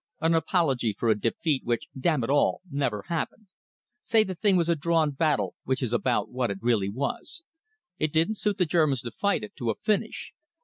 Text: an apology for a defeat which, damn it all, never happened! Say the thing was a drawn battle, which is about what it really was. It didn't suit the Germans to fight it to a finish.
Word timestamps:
an 0.19 0.33
apology 0.33 0.95
for 0.97 1.09
a 1.09 1.19
defeat 1.21 1.63
which, 1.63 1.85
damn 1.95 2.23
it 2.23 2.29
all, 2.31 2.61
never 2.71 3.03
happened! 3.07 3.45
Say 4.01 4.23
the 4.23 4.33
thing 4.33 4.55
was 4.57 4.67
a 4.67 4.75
drawn 4.75 5.11
battle, 5.11 5.53
which 5.63 5.83
is 5.83 5.93
about 5.93 6.31
what 6.31 6.49
it 6.49 6.57
really 6.59 6.89
was. 6.89 7.43
It 7.99 8.11
didn't 8.11 8.39
suit 8.39 8.57
the 8.57 8.65
Germans 8.65 9.01
to 9.03 9.11
fight 9.11 9.43
it 9.43 9.55
to 9.57 9.69
a 9.69 9.75
finish. 9.75 10.33